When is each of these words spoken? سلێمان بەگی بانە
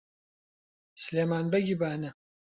سلێمان 1.03 1.45
بەگی 1.53 1.73
بانە 1.81 2.11